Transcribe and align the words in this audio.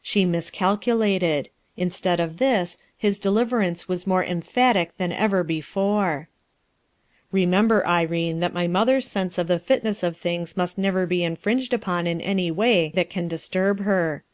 She 0.00 0.24
miscalculated. 0.24 1.50
In 1.76 1.90
stead 1.90 2.18
of 2.18 2.38
this, 2.38 2.78
his 2.96 3.18
deliverance 3.18 3.86
was 3.86 4.06
more 4.06 4.24
emphatic 4.24 4.96
than 4.96 5.12
ever 5.12 5.44
before, 5.44 6.30
"Remember, 7.30 7.86
Irene, 7.86 8.40
that 8.40 8.54
my 8.54 8.66
mother's 8.66 9.06
sense 9.06 9.36
of 9.36 9.46
the 9.46 9.58
fitness 9.58 10.02
of 10.02 10.16
things 10.16 10.56
must 10.56 10.78
never 10.78 11.04
be 11.04 11.22
infringed 11.22 11.74
upon 11.74 12.06
in 12.06 12.22
any 12.22 12.50
way 12.50 12.92
that 12.94 13.10
can 13.10 13.28
disturb 13.28 13.80
her. 13.80 14.24